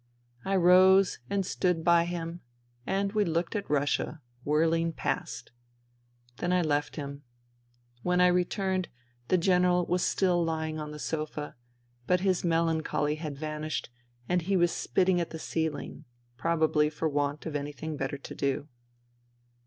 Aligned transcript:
I 0.43 0.55
rose 0.55 1.19
and 1.29 1.45
stood 1.45 1.83
by 1.83 2.05
him, 2.05 2.41
and 2.87 3.13
we 3.13 3.23
looked 3.23 3.55
at 3.55 3.69
Russia, 3.69 4.19
whirling 4.43 4.93
past. 4.93 5.51
Then 6.37 6.51
I 6.51 6.63
left 6.63 6.95
him. 6.95 7.21
When 8.01 8.19
I 8.19 8.25
returned, 8.25 8.89
the 9.27 9.37
General 9.37 9.85
was 9.85 10.01
still 10.03 10.43
lying 10.43 10.79
on 10.79 10.89
the 10.89 10.97
sofa, 10.97 11.55
but 12.07 12.21
his 12.21 12.43
melancholy 12.43 13.17
had 13.17 13.37
vanished 13.37 13.91
and 14.27 14.41
he 14.41 14.57
was 14.57 14.71
spitting 14.71 15.21
at 15.21 15.29
the 15.29 15.37
ceiling, 15.37 16.05
probably 16.35 16.89
for 16.89 17.07
want 17.07 17.45
of 17.45 17.55
anything 17.55 17.95
better 17.95 18.17
to 18.17 18.33
do. 18.33 18.69